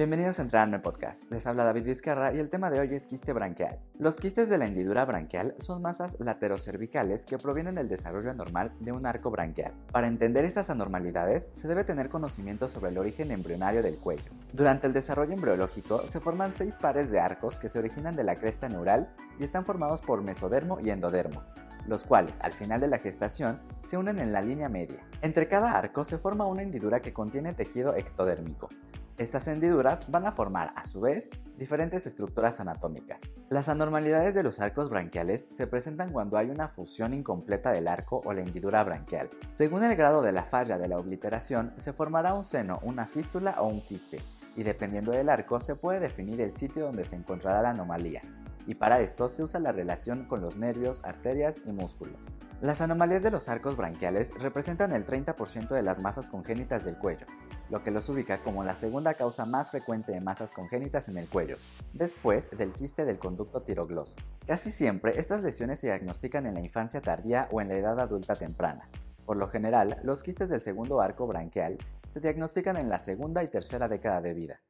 [0.00, 1.30] Bienvenidos a Entrar en Podcast.
[1.30, 3.80] Les habla David Vizcarra y el tema de hoy es quiste branquial.
[3.98, 8.92] Los quistes de la hendidura branquial son masas laterocervicales que provienen del desarrollo anormal de
[8.92, 9.74] un arco branquial.
[9.92, 14.32] Para entender estas anormalidades, se debe tener conocimiento sobre el origen embrionario del cuello.
[14.54, 18.38] Durante el desarrollo embriológico se forman seis pares de arcos que se originan de la
[18.38, 21.42] cresta neural y están formados por mesodermo y endodermo
[21.86, 25.04] los cuales al final de la gestación se unen en la línea media.
[25.22, 28.68] Entre cada arco se forma una hendidura que contiene tejido ectodérmico.
[29.18, 33.20] Estas hendiduras van a formar, a su vez, diferentes estructuras anatómicas.
[33.48, 38.22] Las anormalidades de los arcos branquiales se presentan cuando hay una fusión incompleta del arco
[38.24, 39.30] o la hendidura branquial.
[39.50, 43.60] Según el grado de la falla de la obliteración, se formará un seno, una fístula
[43.60, 44.20] o un quiste,
[44.56, 48.22] y dependiendo del arco se puede definir el sitio donde se encontrará la anomalía
[48.66, 52.30] y para esto se usa la relación con los nervios, arterias y músculos.
[52.60, 57.26] Las anomalías de los arcos branquiales representan el 30% de las masas congénitas del cuello,
[57.70, 61.28] lo que los ubica como la segunda causa más frecuente de masas congénitas en el
[61.28, 61.56] cuello,
[61.92, 64.18] después del quiste del conducto tirogloso.
[64.46, 68.34] Casi siempre estas lesiones se diagnostican en la infancia tardía o en la edad adulta
[68.34, 68.88] temprana.
[69.24, 73.48] Por lo general, los quistes del segundo arco branquial se diagnostican en la segunda y
[73.48, 74.60] tercera década de vida.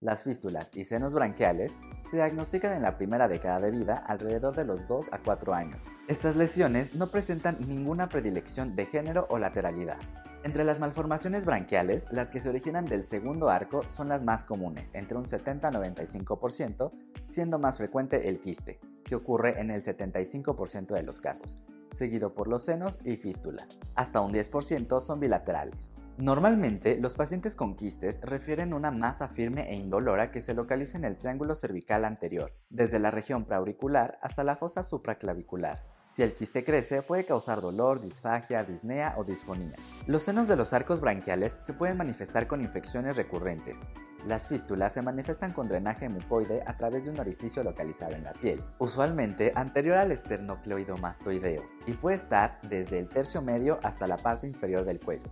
[0.00, 1.76] Las fístulas y senos branquiales
[2.08, 5.90] se diagnostican en la primera década de vida alrededor de los 2 a 4 años.
[6.06, 9.98] Estas lesiones no presentan ninguna predilección de género o lateralidad.
[10.44, 14.94] Entre las malformaciones branquiales, las que se originan del segundo arco son las más comunes,
[14.94, 16.92] entre un 70-95%,
[17.26, 22.46] siendo más frecuente el quiste, que ocurre en el 75% de los casos, seguido por
[22.46, 23.78] los senos y fístulas.
[23.96, 25.98] Hasta un 10% son bilaterales.
[26.18, 31.04] Normalmente, los pacientes con quistes refieren una masa firme e indolora que se localiza en
[31.04, 35.97] el triángulo cervical anterior, desde la región preauricular hasta la fosa supraclavicular.
[36.08, 39.76] Si el quiste crece, puede causar dolor, disfagia, disnea o disfonía.
[40.06, 43.78] Los senos de los arcos branquiales se pueden manifestar con infecciones recurrentes.
[44.26, 48.32] Las fístulas se manifiestan con drenaje mucoide a través de un orificio localizado en la
[48.32, 54.46] piel, usualmente anterior al esternocleidomastoideo, y puede estar desde el tercio medio hasta la parte
[54.46, 55.28] inferior del cuello.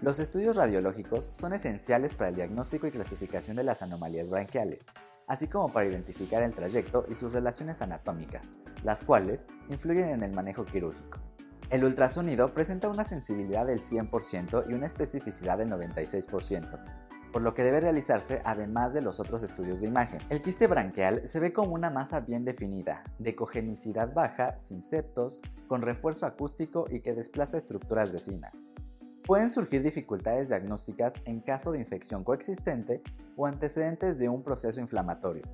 [0.00, 4.86] Los estudios radiológicos son esenciales para el diagnóstico y clasificación de las anomalías branquiales,
[5.30, 8.50] así como para identificar el trayecto y sus relaciones anatómicas,
[8.82, 11.20] las cuales influyen en el manejo quirúrgico.
[11.70, 16.80] El ultrasonido presenta una sensibilidad del 100% y una especificidad del 96%,
[17.32, 20.18] por lo que debe realizarse además de los otros estudios de imagen.
[20.30, 25.40] El quiste branquial se ve como una masa bien definida, de cogenicidad baja, sin septos,
[25.68, 28.66] con refuerzo acústico y que desplaza estructuras vecinas.
[29.30, 33.00] Pueden surgir dificultades diagnósticas en caso de infección coexistente
[33.36, 35.44] o antecedentes de un proceso inflamatorio.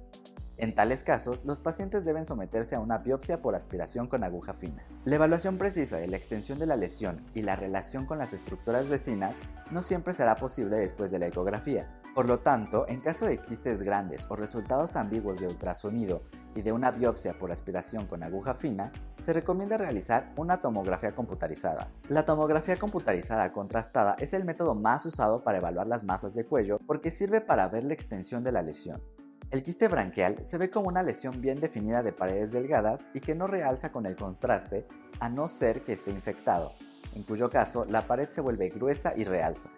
[0.59, 4.87] En tales casos, los pacientes deben someterse a una biopsia por aspiración con aguja fina.
[5.05, 8.89] La evaluación precisa de la extensión de la lesión y la relación con las estructuras
[8.89, 9.39] vecinas
[9.71, 12.01] no siempre será posible después de la ecografía.
[12.15, 16.23] Por lo tanto, en caso de quistes grandes o resultados ambiguos de ultrasonido
[16.55, 18.91] y de una biopsia por aspiración con aguja fina,
[19.23, 21.89] se recomienda realizar una tomografía computarizada.
[22.09, 26.79] La tomografía computarizada contrastada es el método más usado para evaluar las masas de cuello
[26.87, 29.03] porque sirve para ver la extensión de la lesión.
[29.53, 33.37] El quiste branquial se ve como una lesión bien definida de paredes delgadas y que
[33.37, 34.87] no realza con el contraste
[35.21, 36.73] a no ser que esté infectado,
[37.15, 39.71] en cuyo caso la pared se vuelve gruesa y realza.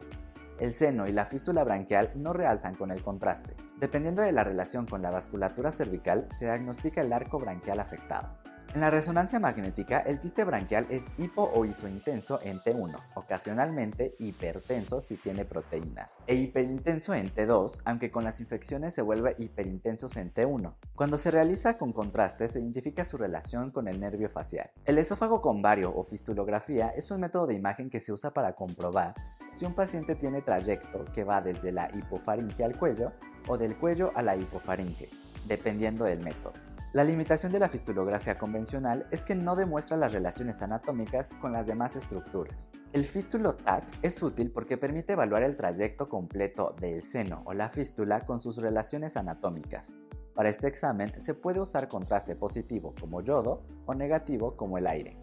[0.58, 3.54] El seno y la fístula branquial no realzan con el contraste.
[3.78, 8.38] Dependiendo de la relación con la vasculatura cervical, se diagnostica el arco branquial afectado.
[8.74, 15.00] En la resonancia magnética, el quiste branquial es hipo o isointenso en T1, ocasionalmente hipertenso
[15.00, 20.34] si tiene proteínas, e hiperintenso en T2, aunque con las infecciones se vuelve hiperintenso en
[20.34, 20.74] T1.
[20.94, 24.70] Cuando se realiza con contraste, se identifica su relación con el nervio facial.
[24.84, 28.52] El esófago con vario o fistulografía es un método de imagen que se usa para
[28.52, 29.14] comprobar
[29.50, 33.12] si un paciente tiene trayecto que va desde la hipofaringe al cuello
[33.46, 35.08] o del cuello a la hipofaringe,
[35.46, 36.67] dependiendo del método.
[36.94, 41.66] La limitación de la fistulografía convencional es que no demuestra las relaciones anatómicas con las
[41.66, 42.70] demás estructuras.
[42.94, 48.24] El fístulo-TAC es útil porque permite evaluar el trayecto completo del seno o la fístula
[48.24, 49.96] con sus relaciones anatómicas.
[50.34, 55.18] Para este examen se puede usar contraste positivo como yodo o negativo como el aire.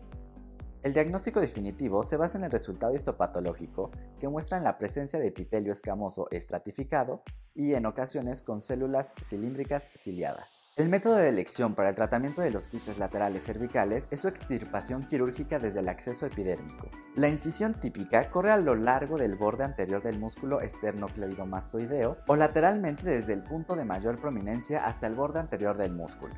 [0.84, 3.90] El diagnóstico definitivo se basa en el resultado histopatológico
[4.20, 7.24] que muestra la presencia de epitelio escamoso estratificado
[7.56, 10.65] y en ocasiones con células cilíndricas ciliadas.
[10.78, 15.06] El método de elección para el tratamiento de los quistes laterales cervicales es su extirpación
[15.08, 16.90] quirúrgica desde el acceso epidérmico.
[17.16, 23.06] La incisión típica corre a lo largo del borde anterior del músculo esternocleidomastoideo o lateralmente
[23.06, 26.34] desde el punto de mayor prominencia hasta el borde anterior del músculo.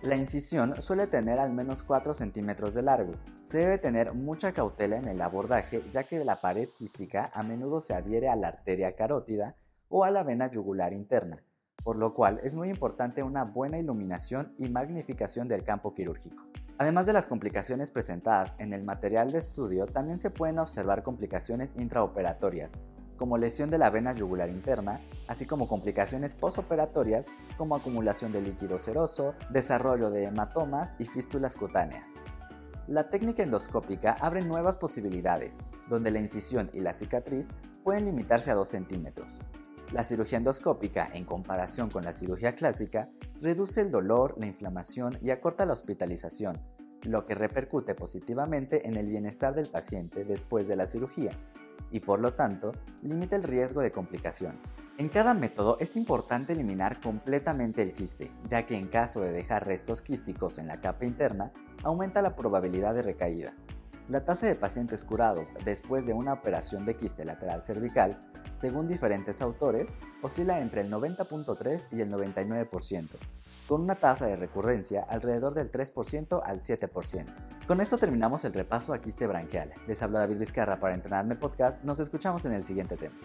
[0.00, 3.12] La incisión suele tener al menos 4 centímetros de largo.
[3.42, 7.82] Se debe tener mucha cautela en el abordaje ya que la pared quística a menudo
[7.82, 9.54] se adhiere a la arteria carótida
[9.90, 11.42] o a la vena yugular interna,
[11.82, 16.44] por lo cual es muy importante una buena iluminación y magnificación del campo quirúrgico.
[16.78, 21.74] Además de las complicaciones presentadas en el material de estudio, también se pueden observar complicaciones
[21.76, 22.78] intraoperatorias,
[23.16, 28.78] como lesión de la vena yugular interna, así como complicaciones posoperatorias como acumulación de líquido
[28.78, 32.12] seroso, desarrollo de hematomas y fístulas cutáneas.
[32.86, 35.58] La técnica endoscópica abre nuevas posibilidades,
[35.88, 37.48] donde la incisión y la cicatriz
[37.82, 39.40] pueden limitarse a 2 centímetros.
[39.92, 43.08] La cirugía endoscópica, en comparación con la cirugía clásica,
[43.40, 46.60] reduce el dolor, la inflamación y acorta la hospitalización,
[47.02, 51.30] lo que repercute positivamente en el bienestar del paciente después de la cirugía
[51.90, 52.72] y por lo tanto
[53.02, 54.58] limita el riesgo de complicaciones.
[54.98, 59.66] En cada método es importante eliminar completamente el quiste, ya que en caso de dejar
[59.66, 61.52] restos quísticos en la capa interna,
[61.84, 63.54] aumenta la probabilidad de recaída.
[64.08, 68.16] La tasa de pacientes curados después de una operación de quiste lateral cervical,
[68.54, 73.08] según diferentes autores, oscila entre el 90.3 y el 99%,
[73.66, 77.26] con una tasa de recurrencia alrededor del 3% al 7%.
[77.66, 79.72] Con esto terminamos el repaso a quiste branquial.
[79.88, 81.82] Les habla David Vizcarra para Entrenarme Podcast.
[81.82, 83.16] Nos escuchamos en el siguiente tema.